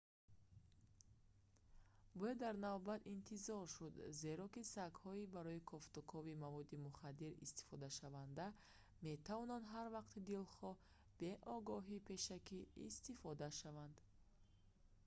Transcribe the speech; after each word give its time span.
бояд 2.19 2.37
дар 2.45 2.55
навбат 2.67 3.01
интизор 3.15 3.63
шуд 3.75 3.95
зеро 4.21 4.45
ки 4.53 4.69
сагҳои 4.75 5.31
барои 5.35 5.65
кофтукови 5.71 6.39
маводи 6.45 6.77
мухаддир 6.85 7.31
истифодашаванда 7.45 8.45
метавонанд 9.07 9.65
ҳар 9.73 9.87
вақти 9.97 10.19
дилхоҳ 10.29 10.73
бе 11.19 11.31
огоҳии 11.55 12.05
пешакӣ 12.09 12.59
истифода 12.89 13.47
шаванд 13.59 13.95